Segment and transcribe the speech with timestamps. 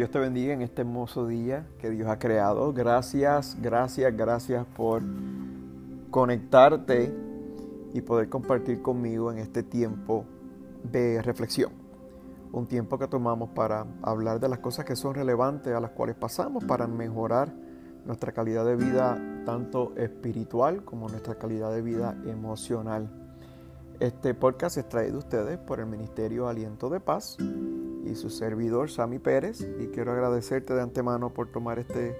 [0.00, 2.72] Dios te bendiga en este hermoso día que Dios ha creado.
[2.72, 5.02] Gracias, gracias, gracias por
[6.10, 7.14] conectarte
[7.92, 10.24] y poder compartir conmigo en este tiempo
[10.90, 11.72] de reflexión.
[12.50, 16.16] Un tiempo que tomamos para hablar de las cosas que son relevantes, a las cuales
[16.16, 17.52] pasamos para mejorar
[18.06, 23.10] nuestra calidad de vida, tanto espiritual como nuestra calidad de vida emocional.
[24.00, 27.36] Este podcast es traído a ustedes por el Ministerio Aliento de Paz
[28.04, 32.16] y su servidor Sami Pérez y quiero agradecerte de antemano por tomar este,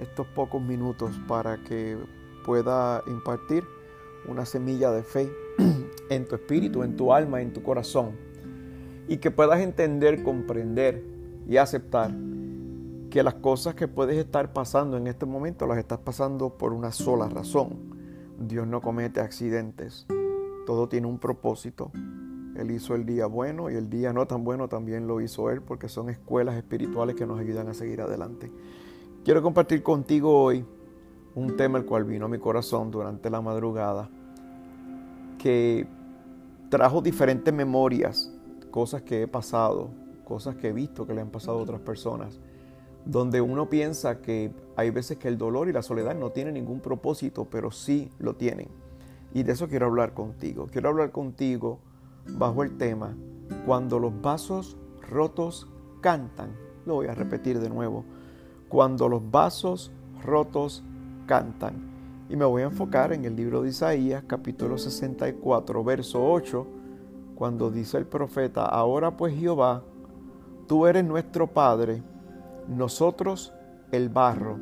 [0.00, 1.96] estos pocos minutos para que
[2.44, 3.64] pueda impartir
[4.26, 5.30] una semilla de fe
[6.10, 8.28] en tu espíritu, en tu alma, en tu corazón
[9.08, 11.02] y que puedas entender, comprender
[11.48, 12.12] y aceptar
[13.10, 16.92] que las cosas que puedes estar pasando en este momento las estás pasando por una
[16.92, 17.96] sola razón.
[18.38, 20.06] Dios no comete accidentes.
[20.66, 21.90] Todo tiene un propósito.
[22.58, 25.62] Él hizo el día bueno y el día no tan bueno también lo hizo Él
[25.62, 28.50] porque son escuelas espirituales que nos ayudan a seguir adelante.
[29.24, 30.64] Quiero compartir contigo hoy
[31.34, 34.08] un tema el cual vino a mi corazón durante la madrugada
[35.38, 35.86] que
[36.68, 38.32] trajo diferentes memorias,
[38.70, 39.90] cosas que he pasado,
[40.24, 42.38] cosas que he visto que le han pasado a otras personas,
[43.04, 46.80] donde uno piensa que hay veces que el dolor y la soledad no tienen ningún
[46.80, 48.68] propósito, pero sí lo tienen.
[49.32, 50.66] Y de eso quiero hablar contigo.
[50.70, 51.78] Quiero hablar contigo
[52.36, 53.16] bajo el tema
[53.64, 54.76] Cuando los vasos
[55.08, 55.66] rotos
[56.00, 56.50] cantan.
[56.86, 58.04] Lo voy a repetir de nuevo.
[58.68, 59.90] Cuando los vasos
[60.24, 60.84] rotos
[61.26, 61.74] cantan.
[62.28, 66.66] Y me voy a enfocar en el libro de Isaías, capítulo 64, verso 8,
[67.34, 69.82] cuando dice el profeta, ahora pues Jehová,
[70.66, 72.02] tú eres nuestro Padre,
[72.68, 73.54] nosotros
[73.92, 74.58] el barro,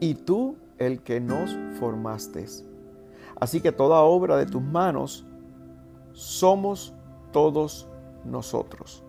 [0.00, 2.46] y tú el que nos formaste.
[3.38, 5.26] Así que toda obra de tus manos
[6.16, 6.94] somos
[7.32, 7.86] todos
[8.24, 9.04] nosotros.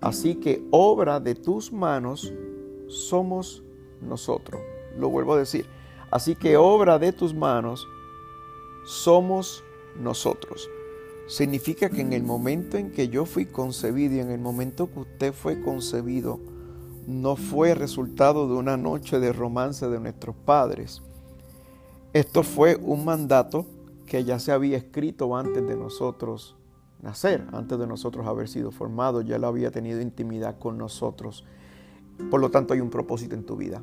[0.00, 2.32] Así que obra de tus manos
[2.86, 3.62] somos
[4.00, 4.60] nosotros.
[4.96, 5.66] Lo vuelvo a decir.
[6.10, 7.86] Así que obra de tus manos
[8.86, 9.62] somos
[9.98, 10.70] nosotros.
[11.26, 15.00] Significa que en el momento en que yo fui concebido y en el momento que
[15.00, 16.40] usted fue concebido,
[17.06, 21.02] no fue resultado de una noche de romance de nuestros padres
[22.12, 23.66] esto fue un mandato
[24.10, 26.56] que ya se había escrito antes de nosotros
[27.00, 31.46] nacer, antes de nosotros haber sido formados, ya él había tenido intimidad con nosotros.
[32.28, 33.80] Por lo tanto, hay un propósito en tu vida.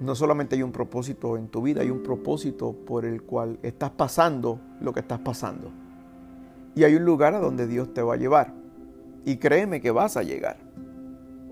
[0.00, 3.90] No solamente hay un propósito en tu vida, hay un propósito por el cual estás
[3.90, 5.70] pasando lo que estás pasando.
[6.74, 8.54] Y hay un lugar a donde Dios te va a llevar.
[9.24, 10.56] Y créeme que vas a llegar.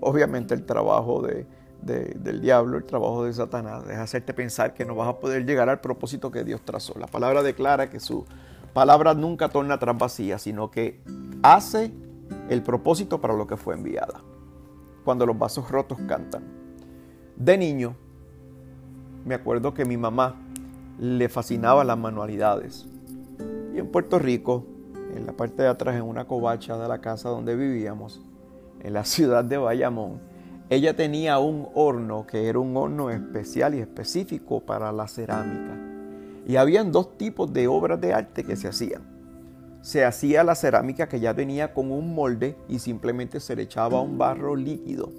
[0.01, 1.47] Obviamente el trabajo de,
[1.85, 5.69] del diablo, el trabajo de Satanás, es hacerte pensar que no vas a poder llegar
[5.69, 6.97] al propósito que Dios trazó.
[6.97, 8.25] La palabra declara que su
[8.73, 10.99] palabra nunca torna atrás vacía, sino que
[11.43, 11.93] hace
[12.49, 14.21] el propósito para lo que fue enviada.
[15.03, 16.43] Cuando los vasos rotos cantan.
[17.35, 17.95] De niño,
[19.23, 20.35] me acuerdo que mi mamá
[20.99, 22.87] le fascinaba las manualidades.
[23.75, 24.65] Y en Puerto Rico,
[25.15, 28.21] en la parte de atrás, en una covacha de la casa donde vivíamos,
[28.81, 30.19] en la ciudad de Bayamón,
[30.69, 35.77] ella tenía un horno que era un horno especial y específico para la cerámica.
[36.47, 39.03] Y habían dos tipos de obras de arte que se hacían.
[39.81, 44.01] Se hacía la cerámica que ya venía con un molde y simplemente se le echaba
[44.01, 45.11] un barro líquido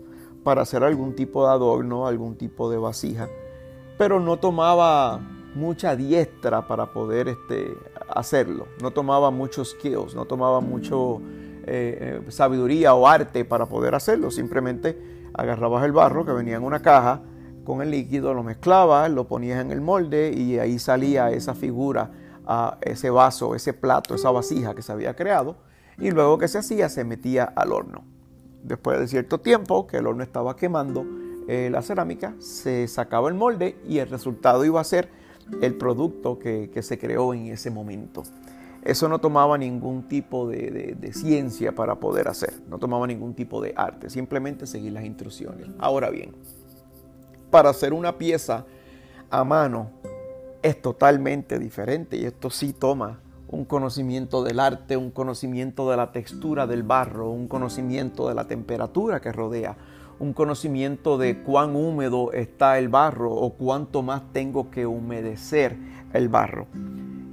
[0.42, 3.28] para hacer algún tipo de adorno, algún tipo de vasija,
[3.98, 5.20] pero no tomaba
[5.54, 7.74] mucha diestra para poder este,
[8.08, 11.20] hacerlo, no tomaba muchos skills, no tomaba mucho
[11.66, 16.64] eh, eh, sabiduría o arte para poder hacerlo, simplemente agarrabas el barro que venía en
[16.64, 17.20] una caja
[17.64, 22.10] con el líquido, lo mezclabas, lo ponías en el molde y ahí salía esa figura,
[22.80, 25.56] ese vaso, ese plato, esa vasija que se había creado
[25.98, 28.04] y luego que se hacía se metía al horno.
[28.62, 31.04] Después de cierto tiempo que el horno estaba quemando
[31.48, 35.10] eh, la cerámica, se sacaba el molde y el resultado iba a ser
[35.60, 38.24] el producto que se creó en ese momento.
[38.86, 43.74] Eso no tomaba ningún tipo de, ciencia para poder hacer, no tomaba ningún tipo de
[43.76, 45.66] arte, simplemente seguir las instrucciones.
[45.80, 46.36] Ahora bien,
[47.50, 48.64] para hacer una pieza
[49.28, 49.90] a mano
[50.62, 53.18] es totalmente diferente y esto sí toma
[53.48, 58.46] un conocimiento del arte, un conocimiento de la textura del barro, un conocimiento de la
[58.46, 59.76] temperatura que rodea,
[60.20, 65.76] un conocimiento de cuán húmedo está el barro o cuánto más tengo que humedecer
[66.12, 66.68] el barro.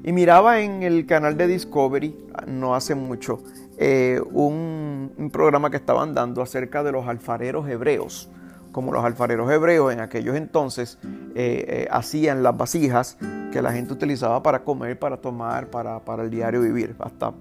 [0.04, 2.14] Y miraba en el canal de Discovery,
[2.48, 3.42] no hace mucho,
[3.78, 8.30] eh, un, programa que estaban dando acerca de los alfareros hebreos.
[8.74, 10.98] Como los alfareros hebreos en aquellos entonces
[11.36, 13.18] eh, eh, hacían las vasijas
[13.52, 17.34] que la gente utilizaba para comer, para tomar, para, el diario vivir, hasta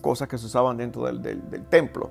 [0.00, 2.10] cosas que se usaban dentro del, templo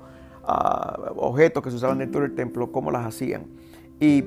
[1.18, 3.46] objetos que se usaban dentro del templo, cómo las hacían.
[4.00, 4.24] Y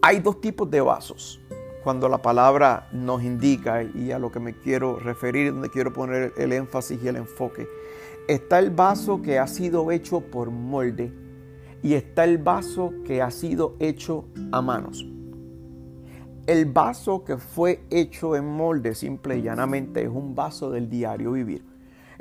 [0.00, 1.40] hay dos tipos de vasos.
[1.82, 6.32] Cuando la palabra nos indica y a lo que me quiero referir, donde quiero poner
[6.36, 7.66] el énfasis y el enfoque,
[8.28, 11.12] está el vaso que ha sido hecho por molde
[11.82, 15.04] y está el vaso que ha sido hecho a manos.
[16.46, 21.32] El vaso que fue hecho en molde simple y llanamente es un vaso del diario
[21.32, 21.71] vivir.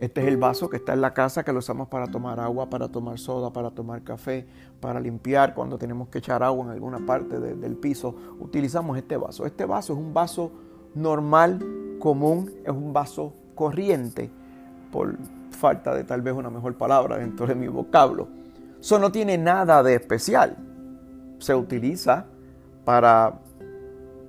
[0.02, 2.72] Este es el vaso que está en la casa que lo usamos para tomar agua,
[2.72, 4.48] para tomar soda, para tomar café,
[4.80, 8.16] para limpiar cuando tenemos que echar agua en alguna parte del piso.
[8.40, 9.46] Utilizamos este vaso.
[9.46, 10.52] Este vaso es un vaso
[10.96, 11.64] normal,
[12.00, 14.32] común, es un vaso corriente,
[14.92, 15.18] por
[15.52, 18.28] falta de tal vez una mejor palabra dentro de mi vocablo.
[18.80, 20.58] Eso no tiene nada de especial.
[21.38, 22.26] Se utiliza
[22.84, 23.36] para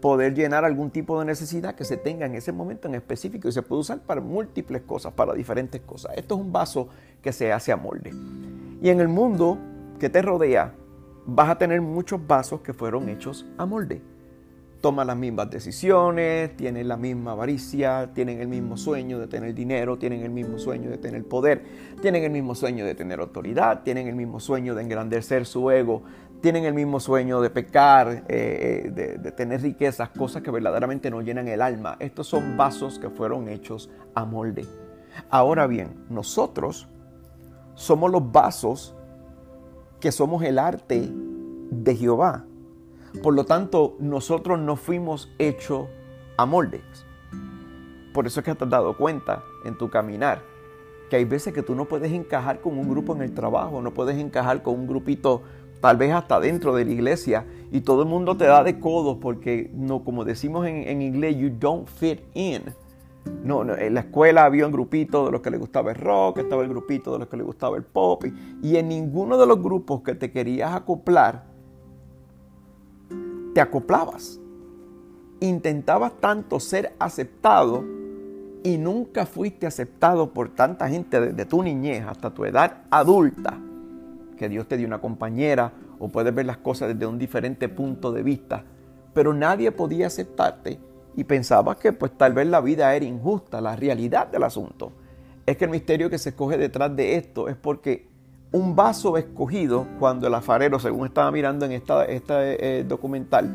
[0.02, 3.52] poder llenar algún tipo de necesidad que se tenga en ese momento en específico y
[3.52, 6.12] se puede usar para múltiples cosas, para diferentes cosas.
[6.16, 6.88] Esto es un vaso
[7.22, 8.12] que se hace a molde.
[8.82, 9.58] Y en el mundo
[10.00, 10.74] que te rodea
[11.24, 14.02] vas a tener muchos vasos que fueron hechos a molde.
[14.80, 19.96] Toman las mismas decisiones, tienen la misma avaricia, tienen el mismo sueño de tener dinero,
[19.96, 21.62] tienen el mismo sueño de tener poder,
[22.00, 26.02] tienen el mismo sueño de tener autoridad, tienen el mismo sueño de engrandecer su ego,
[26.42, 31.22] tienen el mismo sueño de pecar, eh, eh, de, tener riquezas, cosas que verdaderamente no
[31.22, 31.96] llenan el alma.
[32.00, 34.66] Estos son vasos que fueron hechos a molde.
[35.30, 36.88] Ahora bien, nosotros
[37.74, 38.94] somos los vasos
[40.00, 41.08] que somos el arte
[41.70, 42.44] de Jehová.
[43.22, 45.86] Por lo tanto, nosotros no fuimos hechos
[46.36, 47.06] a moldes.
[48.12, 50.42] Por eso es que te has dado cuenta en tu caminar
[51.12, 53.92] que hay veces que tú no puedes encajar con un grupo en el trabajo, no
[53.92, 55.42] puedes encajar con un grupito
[55.82, 59.18] tal vez hasta dentro de la iglesia, y todo el mundo te da de codos
[59.20, 62.62] porque, no, como decimos en, inglés, you don't fit in.
[63.42, 66.62] No, en la escuela había un grupito de los que le gustaba el rock, estaba
[66.62, 68.24] el grupito de los que le gustaba el pop,
[68.62, 71.46] y, en ninguno de los grupos que te querías acoplar,
[73.52, 74.38] te acoplabas.
[75.40, 77.84] Intentabas tanto ser aceptado
[78.62, 83.58] y nunca fuiste aceptado por tanta gente desde tu niñez hasta tu edad adulta
[84.42, 88.10] que Dios te dio una compañera o puedes ver las cosas desde un diferente punto
[88.10, 88.64] de vista,
[89.14, 90.80] pero nadie podía aceptarte
[91.14, 94.90] y pensaba que pues tal vez la vida era injusta, la realidad del asunto.
[95.46, 98.08] Es que el misterio que se escoge detrás de esto es porque
[98.50, 103.48] un vaso escogido cuando el alfarero, según estaba mirando en esta, este eh, documental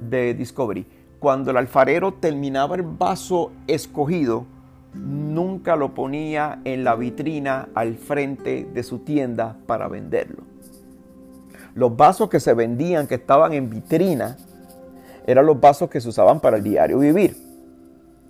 [0.00, 0.86] de Discovery,
[1.18, 4.46] cuando el alfarero terminaba el vaso escogido,
[4.94, 10.42] nunca lo ponía en la vitrina al frente de su tienda para venderlo.
[11.74, 14.36] Los vasos que se vendían, que estaban en vitrina,
[15.26, 17.36] eran los vasos que se usaban para el diario vivir.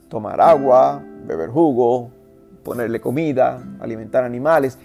[0.09, 2.11] Tomar agua, beber jugo,
[2.63, 4.79] ponerle comida, alimentar animales.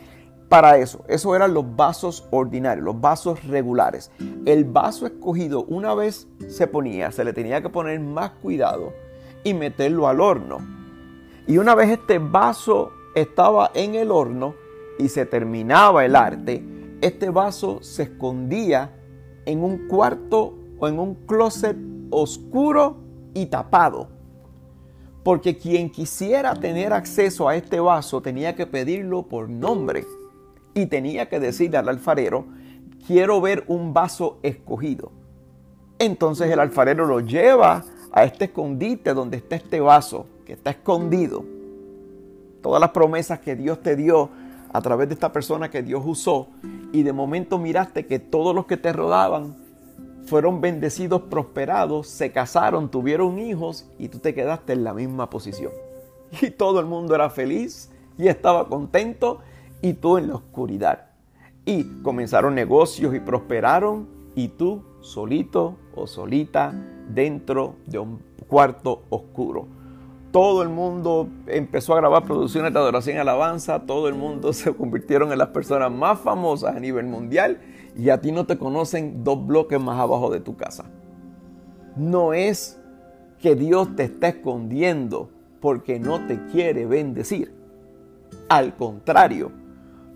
[0.48, 4.12] Para eso, esos eran los vasos ordinarios, los vasos regulares.
[4.46, 8.94] El vaso escogido una vez se ponía, se le tenía que poner más cuidado
[9.44, 10.85] y meterlo al horno
[11.48, 14.56] y una vez este vaso estaba en el horno
[14.98, 16.64] y se terminaba el arte,
[17.02, 18.92] este vaso se escondía
[19.46, 21.78] en un cuarto o en un closet
[22.10, 22.98] oscuro
[23.34, 24.10] y tapado.
[25.24, 30.06] Porque quien quisiera tener acceso a este vaso tenía que pedirlo por nombre
[30.74, 32.46] y tenía que decirle al alfarero,
[33.06, 35.12] quiero ver un vaso escogido.
[36.00, 41.44] Entonces el alfarero lo lleva a este escondite donde está este vaso que está escondido.
[42.62, 44.30] Todas las promesas que Dios te dio
[44.72, 46.48] a través de esta persona que Dios usó
[46.92, 49.56] y de momento miraste que todos los que te rodaban
[50.26, 55.72] fueron bendecidos, prosperados, se casaron, tuvieron hijos y tú te quedaste en la misma posición.
[56.42, 59.40] Y todo el mundo era feliz y estaba contento
[59.82, 61.12] y tú en la oscuridad.
[61.64, 66.74] Y comenzaron negocios y prosperaron y tú solito o solita
[67.08, 69.68] dentro de un cuarto oscuro
[70.36, 74.74] todo el mundo empezó a grabar producciones de adoración y alabanza, todo el mundo se
[74.74, 77.62] convirtieron en las personas más famosas a nivel mundial
[77.98, 80.92] y a ti no te conocen dos bloques más abajo de tu casa.
[81.96, 82.78] No es
[83.40, 85.30] que Dios te está escondiendo
[85.62, 87.54] porque no te quiere bendecir.
[88.50, 89.54] Al contrario,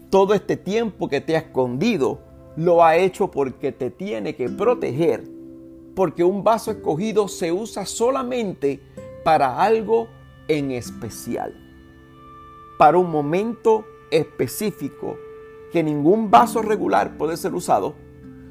[0.10, 2.20] todo este tiempo que te ha escondido
[2.58, 5.24] lo ha hecho porque te tiene que proteger,
[5.96, 8.82] porque un vaso escogido se usa solamente
[9.24, 10.08] para algo
[10.48, 11.54] en especial,
[12.78, 15.18] para un momento específico
[15.72, 17.96] que ningún vaso regular puede ser usado,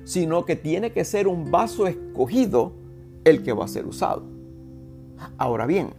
[0.05, 2.73] sino que tiene que ser un vaso escogido
[3.25, 4.23] el que va a ser usado.
[5.37, 5.91] Ahora bien,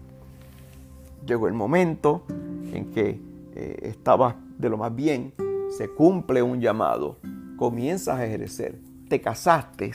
[1.26, 2.24] llegó el momento
[2.74, 3.20] en que
[3.56, 5.34] eh, estaba de lo más bien
[5.70, 7.18] se cumple un llamado,
[7.58, 9.92] comienzas a ejercer, te casaste,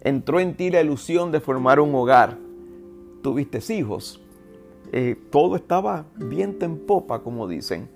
[0.00, 2.38] entró en ti la ilusión de formar un hogar,
[3.22, 4.20] tuviste hijos,
[4.92, 7.88] eh, todo estaba viento en popa, como dicen.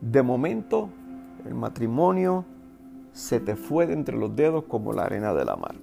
[0.00, 0.88] De momento,
[1.44, 2.44] el matrimonio
[3.12, 5.74] se te fue de entre los dedos como la arena de la mar.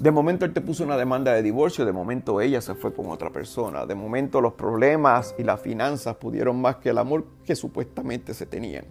[0.00, 3.10] De momento él te puso una demanda de divorcio, de momento ella se fue con
[3.10, 7.56] otra persona, de momento los problemas y las finanzas pudieron más que el amor que
[7.56, 8.84] supuestamente se tenían.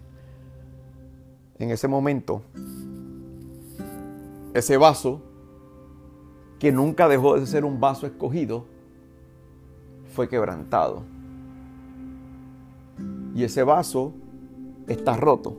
[1.58, 2.42] En ese momento,
[4.52, 5.22] ese vaso,
[6.58, 8.64] que nunca dejó de ser un vaso escogido,
[10.14, 11.02] fue quebrantado.
[13.34, 14.12] Y ese vaso
[14.88, 15.56] está roto.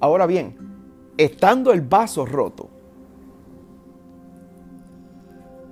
[0.00, 0.56] Ahora bien,
[1.16, 2.68] estando el vaso roto,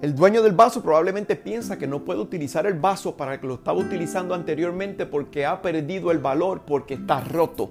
[0.01, 3.55] el dueño del vaso probablemente piensa que no puede utilizar el vaso para que lo
[3.55, 7.71] estaba utilizando anteriormente porque ha perdido el valor, porque está roto.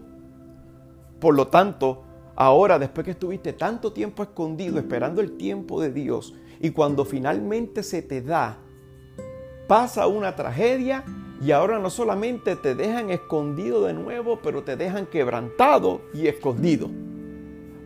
[1.22, 2.04] Por lo tanto,
[2.38, 7.82] ahora después que estuviste tanto tiempo escondido esperando el tiempo de Dios y cuando finalmente
[7.82, 8.58] se te da,
[9.68, 11.04] pasa una tragedia
[11.42, 16.90] y ahora no solamente te dejan escondido de nuevo, pero te dejan quebrantado y escondido.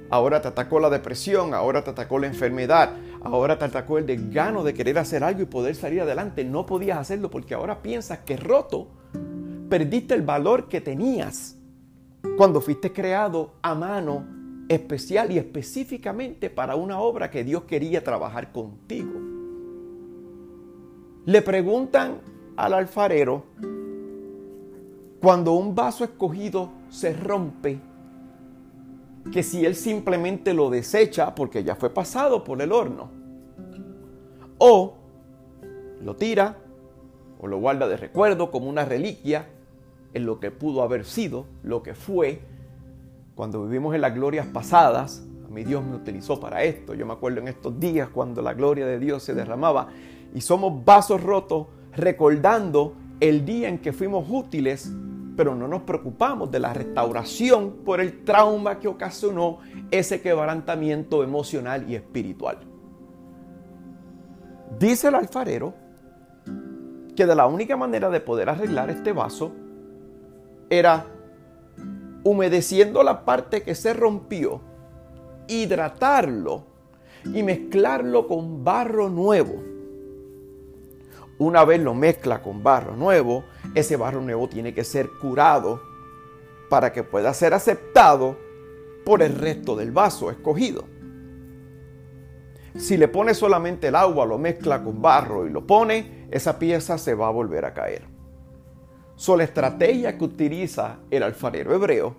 [0.09, 2.93] Ahora te atacó la depresión, ahora te atacó la enfermedad,
[3.23, 6.43] ahora te atacó el desgano de querer hacer algo y poder salir adelante.
[6.43, 8.89] No podías hacerlo porque ahora piensas que roto,
[9.69, 11.55] perdiste el valor que tenías
[12.37, 14.40] cuando fuiste creado a mano
[14.75, 19.19] especial y específicamente para una obra que Dios quería trabajar contigo.
[21.25, 22.21] Le preguntan
[22.55, 23.43] al alfarero
[25.19, 27.79] cuando un vaso escogido se rompe,
[29.31, 33.11] que si él simplemente lo desecha porque ya fue pasado por el horno,
[34.57, 34.93] o
[36.01, 36.55] lo tira
[37.41, 39.49] o lo guarda de recuerdo como una reliquia
[40.13, 42.41] en lo que pudo haber sido, lo que fue,
[43.35, 47.13] cuando vivimos en las glorias pasadas, a mí Dios me utilizó para esto, yo me
[47.13, 49.87] acuerdo en estos días cuando la gloria de Dios se derramaba
[50.33, 54.91] y somos vasos rotos recordando el día en que fuimos útiles,
[55.35, 59.59] pero no nos preocupamos de la restauración por el trauma que ocasionó
[59.91, 62.59] ese quebrantamiento emocional y espiritual.
[64.79, 65.73] Dice el alfarero
[67.15, 69.51] que de la única manera de poder arreglar este vaso
[70.69, 71.05] era
[72.23, 74.61] humedeciendo la parte que se rompió,
[75.47, 76.65] hidratarlo
[77.25, 79.71] y mezclarlo con barro nuevo
[81.41, 85.81] una vez lo mezcla con barro nuevo, ese barro nuevo tiene que ser curado
[86.69, 88.37] para que pueda ser aceptado
[89.03, 90.85] por el resto del vaso escogido.
[92.77, 96.99] Si le pone solamente el agua, lo mezcla con barro y lo pone, esa pieza
[96.99, 98.10] se va a volver a caer.
[99.21, 102.15] So, la estrategia que utiliza el alfarero hebreo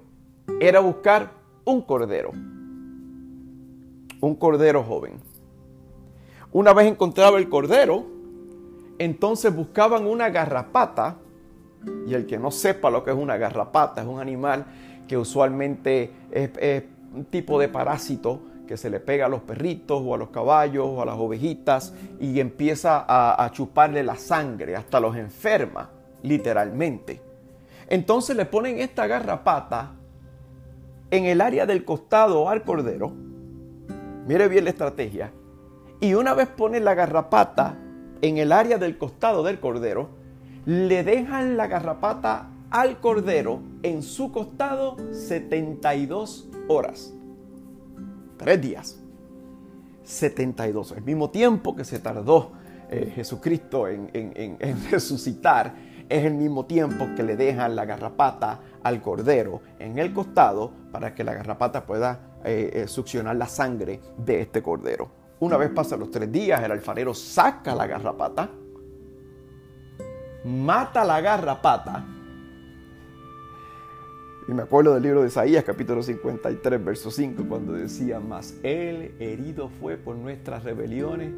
[0.60, 1.32] era buscar
[1.64, 2.30] un cordero,
[4.20, 5.14] un cordero joven.
[6.52, 8.04] Una vez encontraba el cordero,
[9.00, 11.16] entonces buscaban una garrapata,
[12.06, 14.64] y el que no sepa lo que es una garrapata, es un animal
[15.08, 20.14] que usualmente es, un tipo de parásito que se le pega a los perritos o
[20.14, 25.00] a los caballos o a las ovejitas y empieza a, a chuparle la sangre, hasta
[25.00, 25.90] los enferma,
[26.22, 27.20] literalmente.
[27.88, 29.92] Entonces le ponen esta garrapata
[31.10, 33.12] en el área del costado al cordero.
[34.26, 35.32] Mire bien la estrategia.
[36.00, 37.76] Y una vez ponen la garrapata
[38.22, 40.08] en el área del costado del cordero,
[40.64, 47.12] le dejan la garrapata al cordero en su costado 72 horas.
[48.38, 48.98] Tres días.
[50.04, 50.92] 72.
[50.92, 52.52] El mismo tiempo que se tardó
[52.90, 54.58] eh, Jesucristo en,
[54.90, 55.74] resucitar,
[56.12, 61.14] es el mismo tiempo que le dejan la garrapata al cordero en el costado para
[61.14, 65.08] que la garrapata pueda eh, eh, succionar la sangre de este cordero.
[65.40, 68.50] Una vez pasan los tres días, el alfarero saca la garrapata,
[70.44, 72.04] mata la garrapata.
[74.46, 79.14] Y me acuerdo del libro de Isaías, capítulo 53, verso 5, cuando decía, mas él
[79.18, 81.32] herido fue por nuestras rebeliones,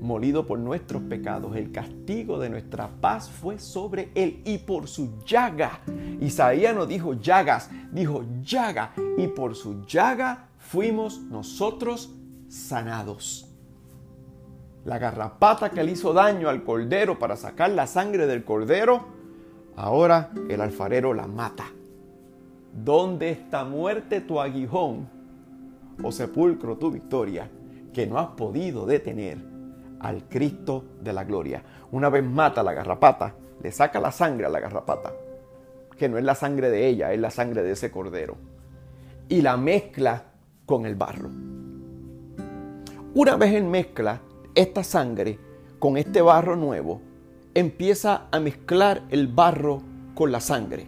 [0.00, 1.56] molido por nuestros pecados.
[1.56, 5.80] El castigo de nuestra paz fue sobre él y por su llaga.
[6.20, 8.92] Isaías no dijo llagas, dijo llaga.
[9.16, 12.14] Y por su llaga fuimos nosotros
[12.48, 13.46] sanados.
[14.84, 19.06] La garrapata que le hizo daño al cordero para sacar la sangre del cordero,
[19.76, 21.64] ahora el alfarero la mata.
[22.72, 25.08] ¿Dónde está muerte tu aguijón
[26.02, 27.50] o sepulcro tu victoria
[27.92, 29.47] que no has podido detener
[30.00, 31.62] al Cristo de la gloria?
[31.90, 35.12] Una vez mata la garrapata, le saca la sangre a la garrapata,
[35.96, 38.36] que no es la sangre de ella, es la sangre de ese cordero.
[39.28, 40.24] Y la mezcla
[40.64, 41.30] con el barro.
[43.14, 44.20] Una vez en mezcla
[44.54, 45.38] esta sangre
[45.78, 47.00] con este barro nuevo,
[47.54, 49.82] empieza a mezclar el barro
[50.14, 50.86] con la sangre.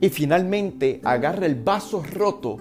[0.00, 2.56] Y finalmente agarra el vaso roto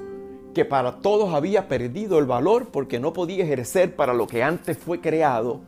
[0.54, 4.78] que para todos había perdido el valor porque no podía ejercer para lo que antes
[4.78, 5.62] fue creado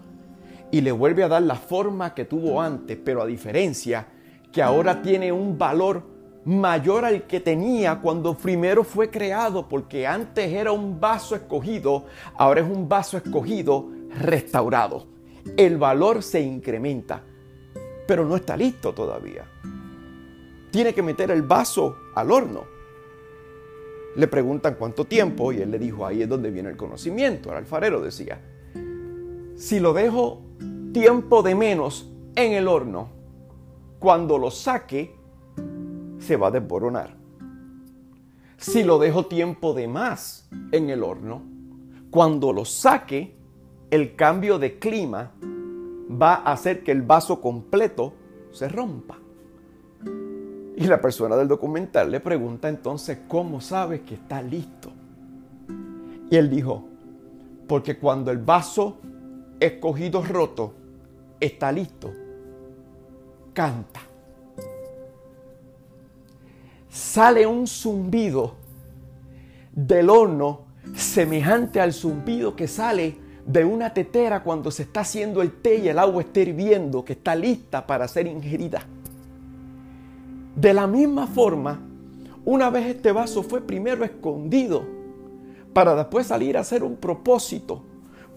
[0.71, 4.07] y le vuelve a dar la forma que tuvo antes, pero a diferencia
[4.51, 6.03] que ahora tiene un valor
[6.45, 12.05] mayor al que tenía cuando primero fue creado, porque antes era un vaso escogido,
[12.37, 13.87] ahora es un vaso escogido
[14.19, 15.07] restaurado.
[15.57, 17.21] El valor se incrementa,
[18.07, 19.45] pero no está listo todavía.
[20.71, 22.74] Tiene que meter el vaso al horno.
[24.15, 27.51] Le preguntan cuánto tiempo y él le dijo, ahí es donde viene el conocimiento.
[27.51, 28.39] El alfarero decía,
[29.55, 30.41] si lo dejo
[30.93, 33.09] tiempo de menos en el horno,
[33.99, 35.15] cuando lo saque,
[36.19, 37.15] se va a desboronar.
[38.57, 41.43] Si lo dejo tiempo de más en el horno,
[42.09, 43.35] cuando lo saque,
[43.91, 45.33] el cambio de clima
[46.09, 48.13] va a hacer que el vaso completo
[48.51, 49.19] se rompa.
[50.77, 54.91] Y la persona del documental le pregunta entonces, ¿cómo sabes que está listo?
[56.29, 56.83] Y él dijo,
[57.67, 58.97] porque cuando el vaso
[59.59, 60.73] escogido roto
[61.39, 62.11] está listo,
[63.53, 64.01] canta.
[66.89, 68.55] Sale un zumbido
[69.71, 70.61] del horno
[70.93, 75.87] semejante al zumbido que sale de una tetera cuando se está haciendo el té y
[75.87, 78.81] el agua está hirviendo, que está lista para ser ingerida.
[80.55, 81.79] De la misma forma,
[82.45, 84.85] una vez este vaso fue primero escondido
[85.73, 87.83] para después salir a hacer un propósito,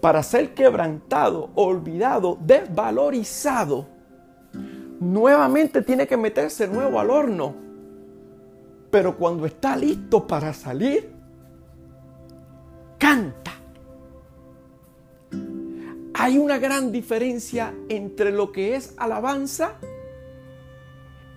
[0.01, 3.87] para ser quebrantado, olvidado, desvalorizado,
[4.99, 7.53] nuevamente tiene que meterse nuevo al horno.
[8.91, 11.11] Pero cuando está listo para salir,
[12.97, 13.49] canta
[16.21, 19.75] hay una gran diferencia entre lo que es alabanza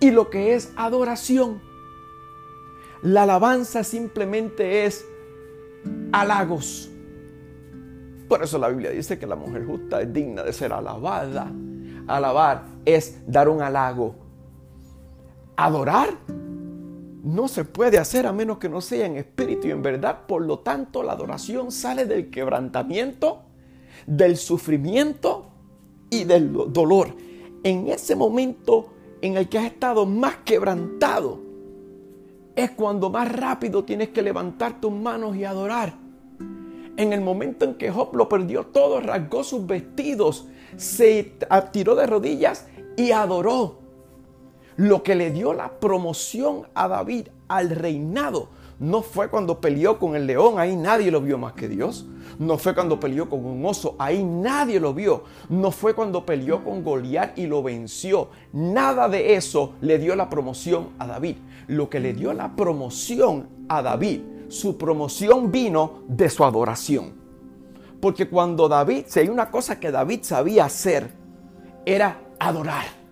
[0.03, 1.61] y lo que es adoración.
[3.01, 5.07] La alabanza simplemente es
[6.11, 6.91] halagos.
[8.27, 11.49] Por eso la Biblia dice que la mujer justa es digna de ser alabada.
[12.05, 14.13] Alabar es dar un halago.
[15.55, 16.09] Adorar
[17.23, 20.25] no se puede hacer a menos que no sea en espíritu y en verdad.
[20.27, 23.43] Por lo tanto, la adoración sale del quebrantamiento
[24.05, 25.47] del sufrimiento
[26.09, 27.15] y del dolor.
[27.63, 28.92] En ese momento
[29.23, 31.39] en el que has estado más quebrantado,
[32.57, 35.93] es cuando más rápido tienes que levantar tus manos y adorar.
[36.97, 41.37] En el momento en que Job lo perdió todo, rasgó sus vestidos, se
[41.71, 43.79] tiró de rodillas y adoró.
[44.75, 50.15] Lo que le dio la promoción a David al reinado no fue cuando peleó con
[50.15, 52.05] el león, ahí nadie lo vio más que Dios.
[52.39, 55.23] No fue cuando peleó con un oso, ahí nadie lo vio.
[55.49, 58.29] No fue cuando peleó con Goliat y lo venció.
[58.51, 61.35] Nada de eso le dio la promoción a David.
[61.67, 67.13] Lo que le dio la promoción a David, su promoción vino de su adoración.
[68.01, 71.11] Porque cuando David, si hay una cosa que David sabía hacer,
[71.85, 73.02] era adorar.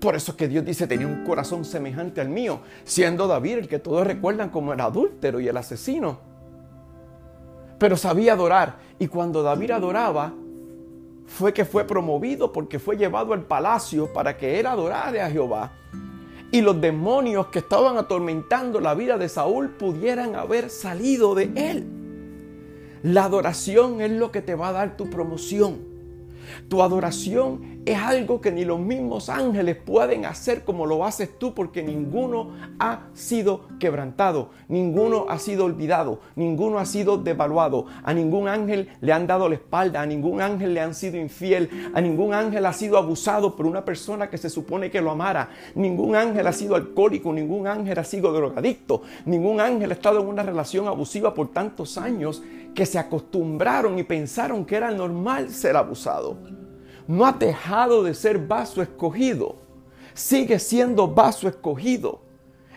[0.00, 3.80] Por eso que Dios dice, tenía un corazón semejante al mío, siendo David el que
[3.80, 6.20] todos recuerdan como el adúltero y el asesino.
[7.78, 8.76] Pero sabía adorar.
[8.98, 10.32] Y cuando David adoraba,
[11.26, 15.72] fue que fue promovido porque fue llevado al palacio para que él adorara a Jehová.
[16.50, 21.86] Y los demonios que estaban atormentando la vida de Saúl pudieran haber salido de él.
[23.02, 25.87] La adoración es lo que te va a dar tu promoción.
[26.68, 31.54] Tu adoración es algo que ni los mismos ángeles pueden hacer como lo haces tú
[31.54, 38.48] porque ninguno ha sido quebrantado, ninguno ha sido olvidado, ninguno ha sido devaluado, a ningún
[38.48, 42.34] ángel le han dado la espalda, a ningún ángel le han sido infiel, a ningún
[42.34, 46.46] ángel ha sido abusado por una persona que se supone que lo amara, ningún ángel
[46.46, 50.88] ha sido alcohólico, ningún ángel ha sido drogadicto, ningún ángel ha estado en una relación
[50.88, 52.42] abusiva por tantos años
[52.78, 56.38] que se acostumbraron y pensaron que era normal ser abusado.
[57.08, 59.56] No ha dejado de ser vaso escogido.
[60.14, 62.20] Sigue siendo vaso escogido.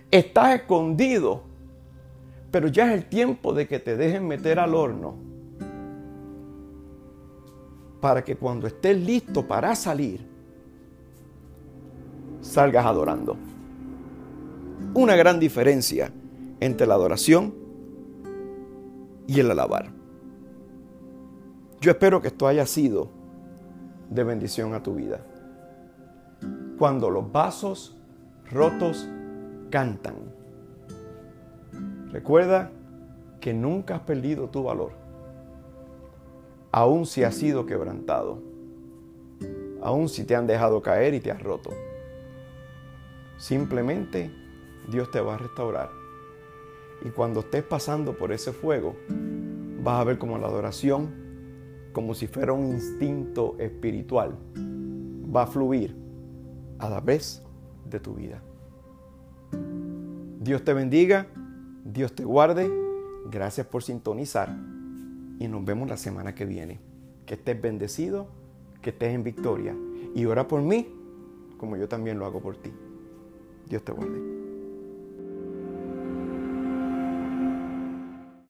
[0.09, 1.43] Estás escondido.
[2.49, 5.13] Pero ya es el tiempo de que te dejen meter al horno.
[8.01, 10.27] Para que cuando estés listo para salir,
[12.41, 13.37] salgas adorando.
[14.95, 16.11] Una gran diferencia
[16.59, 17.60] entre la adoración
[19.27, 19.91] y el alabar.
[21.79, 23.09] Yo espero que esto haya sido
[24.09, 25.21] de bendición a tu vida.
[26.77, 27.95] cuando los vasos
[28.49, 29.07] rotos
[29.69, 30.15] cantan.
[32.11, 32.71] Recuerda
[33.39, 34.93] que nunca has perdido tu valor,
[36.71, 38.41] aun si has sido quebrantado,
[39.79, 41.69] aun si te han dejado caer y te has roto.
[43.37, 44.31] Simplemente
[44.89, 46.00] Dios te va a restaurar.
[47.03, 48.95] Y cuando estés pasando por ese fuego,
[49.83, 51.09] vas a ver como la adoración,
[51.93, 54.37] como si fuera un instinto espiritual,
[55.35, 55.95] va a fluir
[56.79, 57.41] a la vez
[57.89, 58.41] de tu vida.
[60.39, 61.27] Dios te bendiga,
[61.83, 62.71] Dios te guarde,
[63.29, 64.49] gracias por sintonizar
[65.39, 66.79] y nos vemos la semana que viene.
[67.25, 68.27] Que estés bendecido,
[68.81, 69.75] que estés en victoria
[70.15, 70.87] y ora por mí
[71.61, 72.71] como yo también lo hago por ti.
[73.69, 74.40] Dios te guarde.